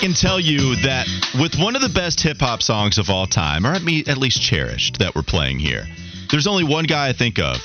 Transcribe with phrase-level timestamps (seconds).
[0.00, 1.06] Can tell you that
[1.38, 4.98] with one of the best hip hop songs of all time, or at, least cherished,
[4.98, 5.84] that we're playing here,
[6.30, 7.58] there's only one guy I think of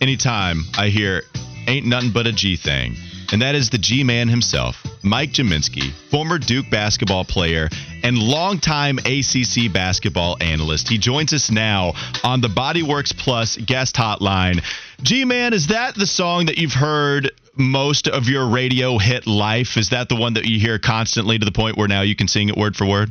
[0.00, 1.24] anytime I hear
[1.66, 2.94] Ain't Nothing But a G Thing,
[3.30, 7.68] and that is the G Man himself, Mike Gminski, former Duke basketball player
[8.02, 10.88] and longtime ACC basketball analyst.
[10.88, 11.92] He joins us now
[12.24, 14.64] on the Bodyworks Plus guest hotline.
[15.02, 19.76] G Man, is that the song that you've heard most of your radio hit life?
[19.76, 22.28] Is that the one that you hear constantly to the point where now you can
[22.28, 23.10] sing it word for word?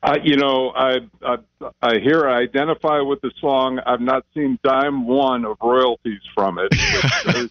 [0.00, 1.36] Uh, you know, I, I
[1.82, 3.80] I hear I identify with the song.
[3.84, 7.50] I've not seen dime one of royalties from it, which, is,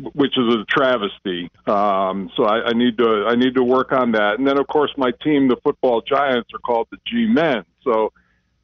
[0.14, 1.48] which is a travesty.
[1.66, 4.38] Um, so I, I need to I need to work on that.
[4.38, 7.64] And then of course my team, the football Giants, are called the G Men.
[7.84, 8.12] So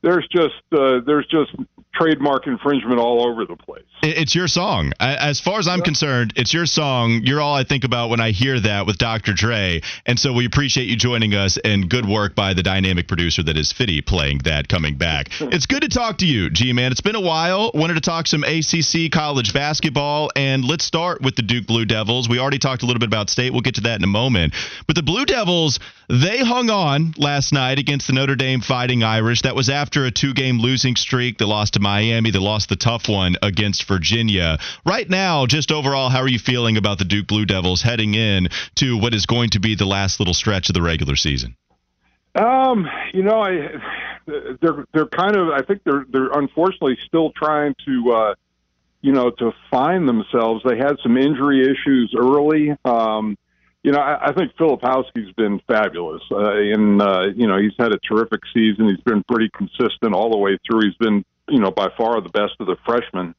[0.03, 1.55] there's just uh, there's just
[1.95, 3.85] trademark infringement all over the place.
[4.03, 4.93] It's your song.
[4.99, 5.85] As far as I'm yeah.
[5.85, 7.21] concerned, it's your song.
[7.23, 9.33] You're all I think about when I hear that with Dr.
[9.35, 9.83] Dre.
[10.07, 13.57] And so we appreciate you joining us and good work by the dynamic producer that
[13.57, 15.29] is Fitty playing that coming back.
[15.41, 16.93] it's good to talk to you, G Man.
[16.93, 17.71] It's been a while.
[17.75, 22.29] Wanted to talk some ACC college basketball and let's start with the Duke Blue Devils.
[22.29, 23.53] We already talked a little bit about state.
[23.53, 24.55] We'll get to that in a moment.
[24.87, 29.43] But the Blue Devils, they hung on last night against the Notre Dame Fighting Irish.
[29.43, 31.39] That was after a two-game losing streak.
[31.39, 32.31] They lost to Miami.
[32.31, 34.59] They lost the tough one against Virginia.
[34.87, 38.49] Right now, just overall, how are you feeling about the Duke Blue Devils heading in
[38.77, 41.57] to what is going to be the last little stretch of the regular season?
[42.35, 43.69] Um, you know, I
[44.27, 48.35] they're they're kind of I think they're they're unfortunately still trying to uh
[49.03, 50.63] you know to find themselves.
[50.67, 52.75] They had some injury issues early.
[52.85, 53.37] Um
[53.83, 56.23] you know, I, I think Filipowski's been fabulous.
[56.31, 58.89] Uh, and, uh, you know, he's had a terrific season.
[58.89, 60.83] He's been pretty consistent all the way through.
[60.83, 63.35] He's been, you know, by far the best of the freshmen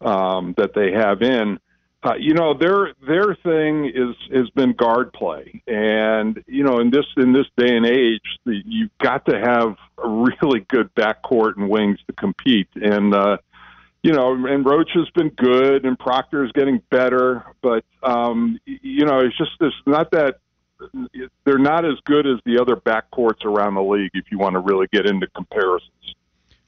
[0.00, 1.58] um, that they have in.
[2.00, 6.90] Uh, you know, their their thing is has been guard play, and you know, in
[6.90, 11.56] this in this day and age, the, you've got to have a really good backcourt
[11.56, 12.68] and wings to compete.
[12.76, 13.38] And uh,
[14.04, 19.04] you know, and Roach has been good, and Proctor is getting better, but um, you
[19.04, 20.38] know, it's just it's not that
[21.44, 24.12] they're not as good as the other backcourts around the league.
[24.14, 26.14] If you want to really get into comparisons.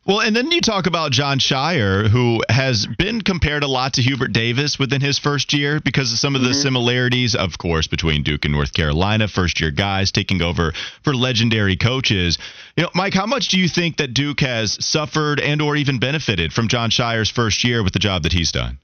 [0.06, 4.03] Well, and then you talk about Jon Scheyer, who has been compared a lot to
[4.03, 6.62] Hubert Davis within his first year because of some of the mm-hmm.
[6.62, 10.72] similarities, of course, between Duke and North Carolina, first year guys taking over
[11.05, 12.38] for legendary coaches.
[12.77, 15.99] You know, Mike, how much do you think that Duke has suffered and or even
[15.99, 18.78] benefited from Jon Scheyer's first year with the job that he's done?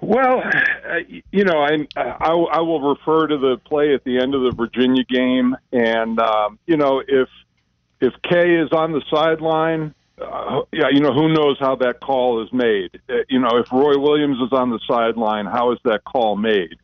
[0.00, 1.00] Well, uh,
[1.30, 4.52] you know, I, I I will refer to the play at the end of the
[4.56, 7.28] Virginia game, and um, you know, if
[8.00, 12.42] if Kay is on the sideline, uh, yeah, you know, who knows how that call
[12.42, 13.00] is made?
[13.08, 16.76] Uh, you know, if Roy Williams is on the sideline, how is that call made?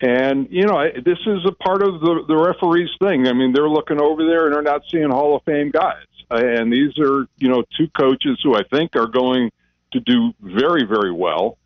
[0.00, 3.28] And you know, this is a part of the the referee's thing.
[3.28, 6.06] I mean, they're looking over there and they're not seeing Hall of Fame guys.
[6.28, 9.52] And these are you know two coaches who I think are going
[9.92, 11.56] to do very very well.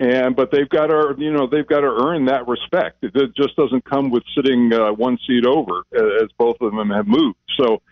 [0.00, 3.04] And but they've got to you know they've got to earn that respect.
[3.04, 7.06] It just doesn't come with sitting uh, one seat over as both of them have
[7.06, 7.38] moved.
[7.56, 7.82] So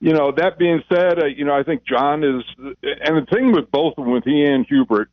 [0.00, 3.52] you know, that being said, uh, you know, I think Jon is, and the thing
[3.52, 5.10] with both of them, with he and Hubert,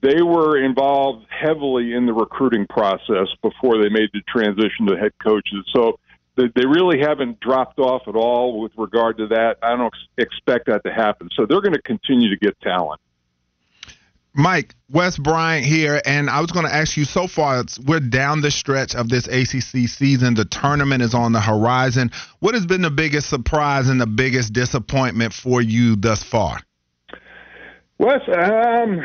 [0.00, 5.12] they were involved heavily in the recruiting process before they made the transition to head
[5.22, 5.64] coaches.
[5.74, 6.00] So
[6.36, 9.56] they, they really haven't dropped off at all with regard to that.
[9.62, 11.28] I don't expect that to happen.
[11.36, 13.00] So they're going to continue to get talent.
[14.34, 18.40] Mike, Wes Bryant here, and I was going to ask you so far, we're down
[18.40, 20.34] the stretch of this ACC season.
[20.34, 22.10] The tournament is on the horizon.
[22.40, 26.60] What has been the biggest surprise and the biggest disappointment for you thus far?
[27.98, 29.00] Wes, um,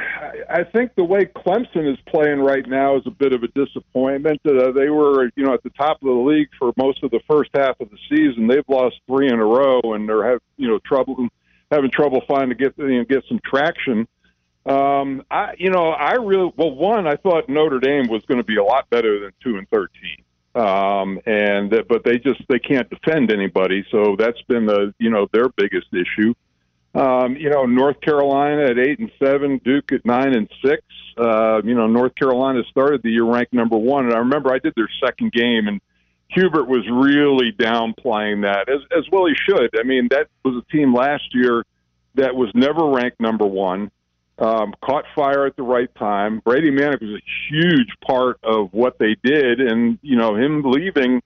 [0.49, 4.39] I think the way Clemson is playing right now is a bit of a disappointment.
[4.45, 7.19] Uh, they were, you know, at the top of the league for most of the
[7.29, 8.47] first half of the season.
[8.47, 11.27] They've lost three in a row, and they're have, you know, trouble
[11.69, 14.07] having trouble finding to get you know, get some traction.
[14.67, 16.71] Um, I, you know, I really well.
[16.71, 19.67] One, I thought Notre Dame was going to be a lot better than two and
[19.69, 20.17] thirteen,
[20.55, 25.27] um, and but they just they can't defend anybody, so that's been the you know
[25.31, 26.33] their biggest issue.
[26.93, 30.81] Um, you know, North Carolina at eight and seven, Duke at nine and six.
[31.17, 34.59] Uh, you know, North Carolina started the year ranked number one, and I remember I
[34.59, 35.79] did their second game, and
[36.29, 39.79] Hubert was really downplaying that, as as well he should.
[39.79, 41.63] I mean, that was a team last year
[42.15, 43.91] that was never ranked number one,
[44.39, 46.41] um, caught fire at the right time.
[46.43, 51.21] Brady Manek was a huge part of what they did, and you know, him leaving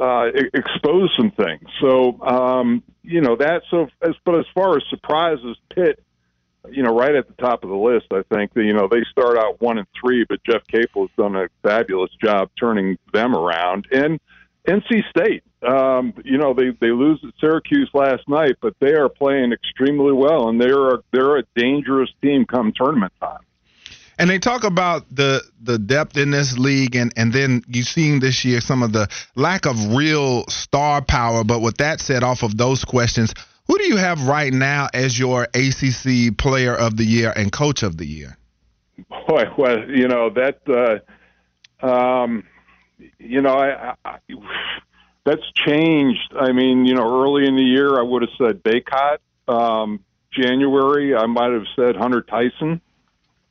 [0.00, 1.68] uh, expose some things.
[1.80, 3.62] So um, you know that.
[3.70, 6.02] So as but as far as surprises, Pitt,
[6.70, 8.06] you know, right at the top of the list.
[8.12, 11.10] I think that you know they start out one and three, but Jeff Capel has
[11.16, 13.86] done a fabulous job turning them around.
[13.92, 14.20] And
[14.66, 19.08] NC State, um, you know, they they lose at Syracuse last night, but they are
[19.08, 23.40] playing extremely well, and they're they're a dangerous team come tournament time.
[24.18, 28.20] And they talk about the the depth in this league, and and then you seeing
[28.20, 31.44] this year some of the lack of real star power.
[31.44, 33.34] But with that said, off of those questions,
[33.66, 37.82] who do you have right now as your ACC Player of the Year and Coach
[37.82, 38.36] of the Year?
[39.28, 40.60] Boy, well, you know that.
[41.82, 42.44] Uh, um,
[43.18, 44.18] you know, I, I,
[45.24, 46.34] that's changed.
[46.38, 49.18] I mean, you know, early in the year, I would have said Bacot.
[49.48, 50.00] Um,
[50.32, 52.80] January, I might have said Hunter Tyson.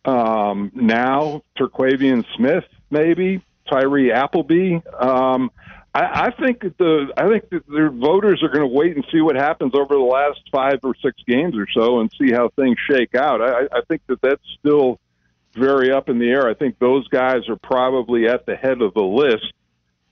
[0.06, 4.82] Um, now, Terquavion Smith, maybe Tyree Appleby.
[5.00, 5.50] Um,
[5.96, 9.06] I, I think that the I think that the voters are going to wait and
[9.12, 12.50] see what happens over the last five or six games or so, and see how
[12.50, 13.42] things shake out.
[13.42, 15.00] I, I think that that's still
[15.56, 16.50] very up in the air.
[16.50, 19.54] I think those guys are probably at the head of the list,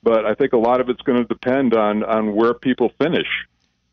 [0.04, 3.28] but I think a lot of it's going to depend on on where people finish.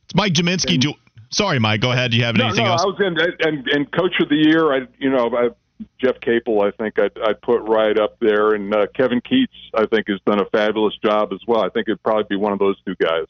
[0.04, 0.74] It's Mike Gminski.
[0.74, 0.94] And, do,
[1.30, 1.80] sorry, Mike.
[1.80, 2.10] Go ahead.
[2.12, 2.82] Do you have anything no, else?
[2.82, 3.16] I was in,
[3.46, 4.72] and and coach of the year.
[4.72, 5.50] I you know I
[5.98, 9.48] Jeff Capel, I think I'd, I'd put right up there, and uh, Kevin Keatts.
[9.74, 11.62] I think, has done a fabulous job as well.
[11.62, 13.26] I think it'd probably be one of those two guys.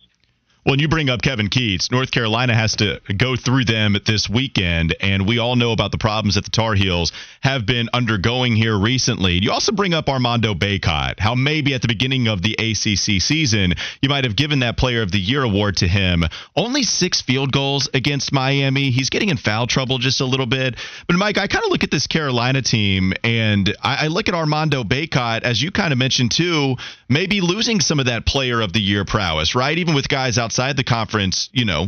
[0.69, 1.91] When you bring up Kevin Keatts.
[1.91, 5.97] North Carolina has to go through them this weekend, and we all know about the
[5.97, 7.11] problems that the Tar Heels
[7.41, 9.39] have been undergoing here recently.
[9.43, 13.73] You also bring up Armando Bacot, how maybe at the beginning of the ACC season,
[14.03, 16.25] you might have given that Player of the Year award to him.
[16.55, 18.91] Only six field goals against Miami.
[18.91, 20.77] He's getting in foul trouble just a little bit.
[21.07, 24.35] But, Mike, I kind of look at this Carolina team, and I, I look at
[24.35, 26.77] Armando Bacot, as you kind of mentioned too,
[27.09, 29.79] maybe losing some of that Player of the Year prowess, right?
[29.79, 31.87] Even with guys outside outside the conference, you know,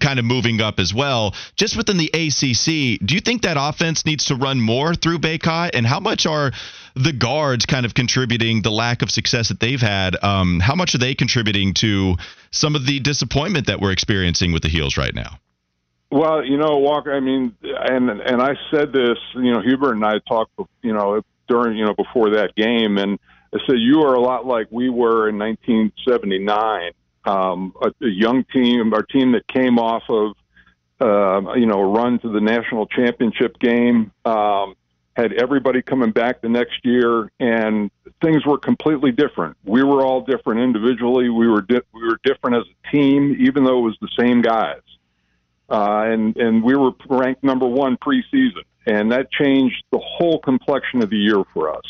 [0.00, 1.34] kind of moving up as well.
[1.56, 5.70] Just within the ACC, do you think that offense needs to run more through Bacot?
[5.72, 6.52] And how much are
[6.94, 10.22] the guards kind of contributing the lack of success that they've had?
[10.22, 12.16] Um, how much are they contributing to
[12.50, 15.38] some of the disappointment that we're experiencing with the Heels right now?
[16.10, 17.14] Well, you know, Walker.
[17.14, 19.16] I mean, and and I said this.
[19.34, 20.52] You know, Hubert and I talked.
[20.82, 23.18] You know, during you know before that game, and
[23.54, 26.92] I said you are a lot like we were in 1979
[27.24, 30.32] um, a, a young team, our team that came off of
[31.00, 34.12] uh, you know a run to the national championship game.
[34.24, 34.74] Um,
[35.14, 37.90] had everybody coming back the next year, and
[38.22, 39.56] things were completely different.
[39.64, 41.28] We were all different individually.
[41.28, 44.40] We were di- we were different as a team, even though it was the same
[44.40, 44.80] guys.
[45.68, 51.02] Uh, and and we were ranked number one preseason, and that changed the whole complexion
[51.02, 51.84] of the year for us.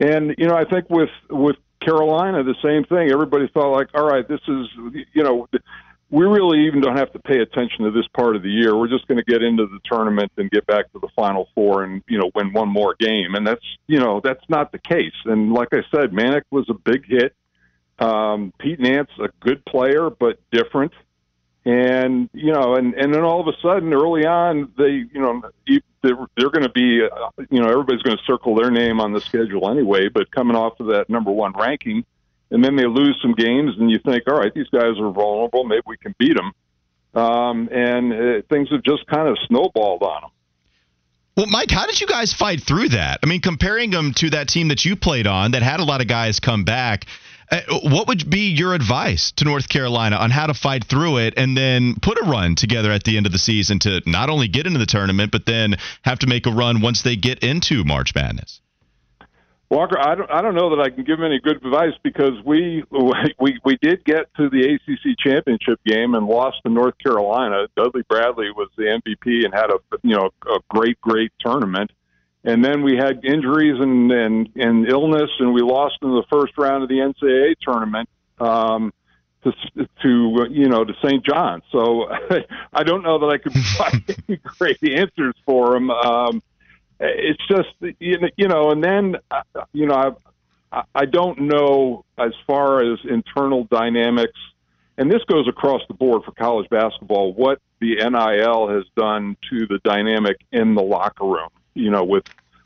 [0.00, 3.10] And you know, I think with with Carolina, the same thing.
[3.10, 4.66] Everybody felt like, all right, this is,
[5.12, 5.48] you know,
[6.12, 8.76] we really even don't have to pay attention to this part of the year.
[8.76, 11.84] We're just going to get into the tournament and get back to the Final Four
[11.84, 13.34] and you know win one more game.
[13.34, 15.14] And that's you know that's not the case.
[15.24, 17.34] And like I said, Manek was a big hit.
[17.98, 20.92] Um, Pete Nance, a good player but different.
[21.64, 25.42] And you know, and and then all of a sudden, early on, they you know
[26.02, 29.12] they're, they're going to be, uh, you know, everybody's going to circle their name on
[29.12, 30.08] the schedule anyway.
[30.08, 32.04] But coming off of that number one ranking,
[32.50, 35.64] and then they lose some games, and you think, all right, these guys are vulnerable.
[35.64, 36.52] Maybe we can beat them.
[37.14, 40.30] Um, and uh, things have just kind of snowballed on them.
[41.36, 43.20] Well, Mike, how did you guys fight through that?
[43.22, 46.02] I mean, comparing them to that team that you played on that had a lot
[46.02, 47.06] of guys come back.
[47.52, 51.34] Uh, what would be your advice to North Carolina on how to fight through it
[51.36, 54.48] and then put a run together at the end of the season to not only
[54.48, 57.84] get into the tournament, but then have to make a run once they get into
[57.84, 58.62] March Madness?
[59.68, 62.84] Walker, I don't, I don't know that I can give any good advice because we
[62.90, 67.66] we we did get to the ACC championship game and lost to North Carolina.
[67.76, 71.90] Dudley Bradley was the MVP and had a you know a great great tournament
[72.44, 76.56] and then we had injuries and, and, and illness, and we lost in the first
[76.58, 78.08] round of the NCAA tournament
[78.40, 78.92] um,
[79.44, 79.52] to,
[80.02, 81.24] to you know to St.
[81.24, 81.62] John.
[81.70, 82.08] So
[82.72, 85.90] I don't know that I could provide any great answers for them.
[85.90, 86.42] Um,
[87.00, 87.68] it's just
[87.98, 90.16] you know, and then uh, you know
[90.72, 94.38] I I don't know as far as internal dynamics
[94.98, 99.66] and this goes across the board for college basketball, what the NIL has done to
[99.66, 101.48] the dynamic in the locker room.
[101.74, 102.24] You know, with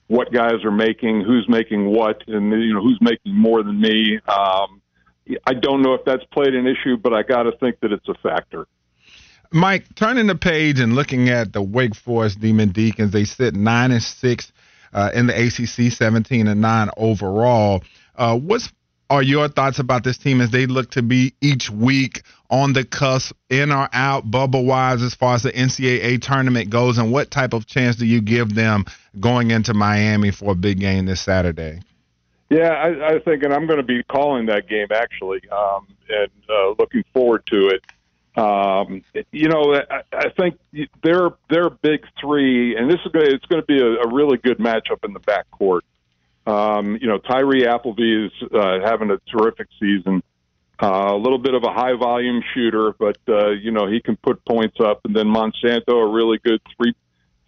[0.09, 4.19] what guys are making, who's making what, and you know who's making more than me.
[4.29, 4.81] Um,
[5.47, 8.09] I don't know if that's played an issue, but I got to think that it's
[8.09, 8.67] a factor.
[9.53, 13.91] Mike, turning the page and looking at the Wake Forest Demon Deacons, they sit nine
[13.91, 14.53] and six
[14.93, 17.83] uh, in the ACC, seventeen and nine overall.
[18.15, 18.73] Uh, what's
[19.09, 22.85] are your thoughts about this team as they look to be each week on the
[22.85, 26.99] cusp, in or out, bubble wise, as far as the NCAA tournament goes?
[26.99, 28.85] And what type of chance do you give them
[29.19, 31.81] going into Miami for a big game this Saturday?
[32.49, 36.31] Yeah, I, I think, and I'm going to be calling that game actually, um, and
[36.49, 37.83] uh, looking forward to it.
[38.41, 40.59] Um, you know, I, I think
[41.03, 44.15] they're they're big three, and this is going to, it's going to be a, a
[44.15, 45.81] really good matchup in the backcourt.
[46.47, 50.23] Um, you know, Tyree Appleby is uh, having a terrific season.
[50.83, 54.17] Uh, a little bit of a high volume shooter, but uh, you know he can
[54.17, 55.01] put points up.
[55.05, 56.95] And then Monsanto, a really good three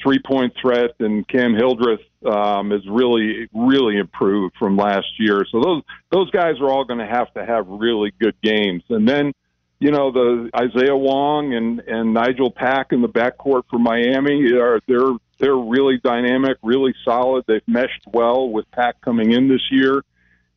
[0.03, 5.45] three point threat, and Cam Hildreth um, is really really improved from last year.
[5.51, 8.83] So those those guys are all going to have to have really good games.
[8.89, 9.33] And then
[9.79, 14.81] you know the Isaiah Wong and and Nigel Pack in the backcourt for Miami are
[14.87, 17.45] they're they're really dynamic, really solid.
[17.47, 20.03] They've meshed well with Pack coming in this year.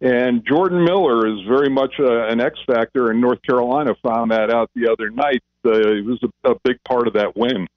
[0.02, 4.50] And Jordan Miller is very much a, an X factor, and North Carolina found that
[4.50, 5.44] out the other night.
[5.64, 7.68] Uh, it was a, a big part of that win.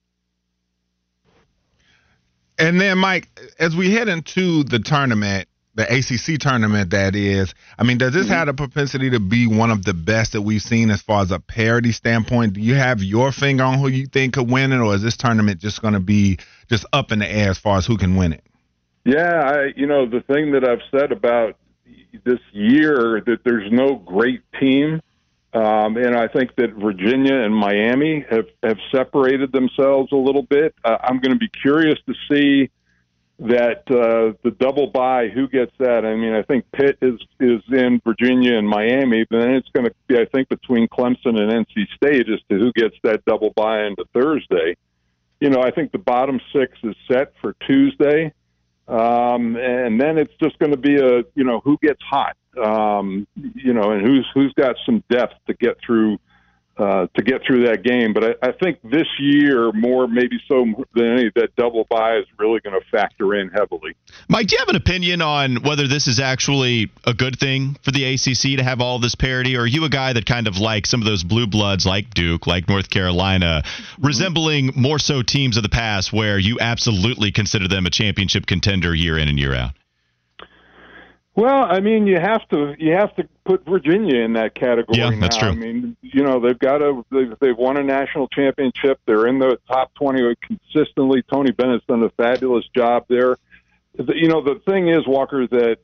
[2.59, 3.29] And then, Mike,
[3.59, 7.53] as we head into the tournament, the ACC tournament that is.
[7.79, 8.35] I mean, does this mm-hmm.
[8.35, 11.31] have a propensity to be one of the best that we've seen as far as
[11.31, 12.55] a parity standpoint?
[12.55, 15.17] Do you have your finger on who you think could win it, or is this
[15.17, 16.39] tournament just going to be
[16.69, 18.45] just up in the air as far as who can win it?
[19.05, 21.57] Yeah, I, you know, the thing that I've said about
[22.25, 25.01] this year that there's no great team.
[25.53, 30.75] Um, and I think that Virginia and Miami have, have separated themselves a little bit.
[30.85, 32.71] Uh, I'm going to be curious to see
[33.39, 36.05] that uh, the double bye, who gets that?
[36.05, 39.87] I mean, I think Pitt is is in Virginia and Miami, but then it's going
[39.87, 43.53] to be, I think, between Clemson and NC State as to who gets that double
[43.57, 44.77] bye into Thursday.
[45.41, 48.33] You know, I think the bottom six is set for Tuesday,
[48.89, 53.27] um, and then it's just going to be a you know who gets hot, um,
[53.37, 56.19] you know, and who's who's got some depth to get through
[56.77, 58.13] uh, to get through that game.
[58.13, 60.65] But I, I think this year, more maybe so
[60.95, 63.95] than any, that double bye is really going to factor in heavily.
[64.29, 67.91] Mike, do you have an opinion on whether this is actually a good thing for
[67.91, 70.59] the ACC to have all this parity, or are you a guy that kind of
[70.59, 74.07] like some of those blue bloods like Duke, like North Carolina, mm-hmm.
[74.07, 78.95] resembling more so teams of the past where you absolutely consider them a championship contender
[78.95, 79.73] year in and year out?
[81.37, 84.99] Well, I mean, you have to you have to put Virginia in that category.
[84.99, 85.49] Yeah, that's true.
[85.49, 89.01] I mean, you know, they've got a they've, they've won a national championship.
[89.05, 91.23] They're in the top twenty consistently.
[91.23, 93.37] Tony Bennett's done a fabulous job there.
[93.99, 95.79] You know, the thing is, Walker, that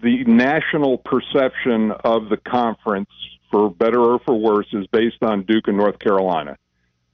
[0.00, 3.10] the national perception of the conference,
[3.50, 6.56] for better or for worse, is based on Duke and North Carolina.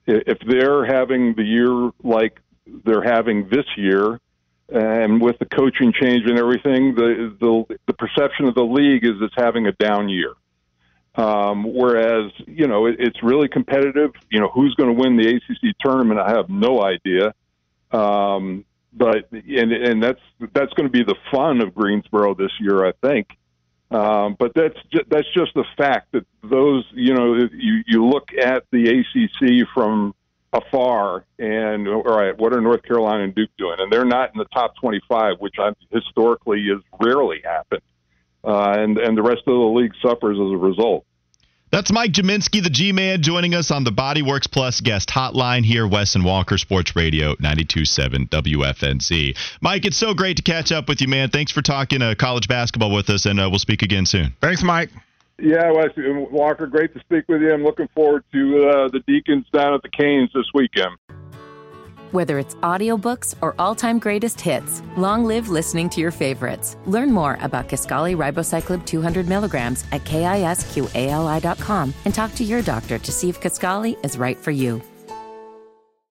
[0.06, 2.40] If they're having the year like
[2.84, 4.20] they're having this year,
[4.68, 9.14] and with the coaching change and everything, the the, the perception of the league is
[9.20, 10.34] it's having a down year.
[11.16, 14.12] Um, whereas you know it, it's really competitive.
[14.30, 16.20] You know who's going to win the ACC tournament?
[16.20, 17.34] I have no idea.
[17.92, 20.20] Um, but and and that's
[20.52, 23.28] that's going to be the fun of Greensboro this year, I think.
[23.90, 28.30] Um, but that's ju- that's just the fact that those you know you you look
[28.32, 30.14] at the ACC from
[30.54, 34.38] afar and all right what are north carolina and duke doing and they're not in
[34.38, 37.82] the top 25 which I, historically has rarely happened
[38.44, 41.04] uh, and and the rest of the league suffers as a result
[41.74, 45.88] that's Mike Gminski, the G Man, joining us on the Bodyworks Plus guest hotline here,
[45.88, 49.36] Wes and Walker Sports Radio 927 WFNZ.
[49.60, 51.30] Mike, it's so great to catch up with you, man.
[51.30, 54.34] Thanks for talking uh, college basketball with us, and uh, we'll speak again soon.
[54.40, 54.90] Thanks, Mike.
[55.38, 57.52] Yeah, Wes Walker, great to speak with you.
[57.52, 60.96] I'm looking forward to uh, the Deacons down at the Canes this weekend.
[62.12, 66.76] Whether it's audiobooks or all-time greatest hits, long live listening to your favorites.
[66.86, 73.10] Learn more about Kisqali Ribociclib 200 milligrams at kisqali.com and talk to your doctor to
[73.10, 74.80] see if Kisqali is right for you.